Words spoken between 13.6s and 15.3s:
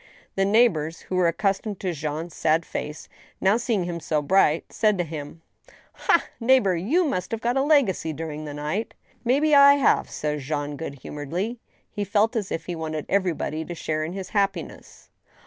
to share in his happiness.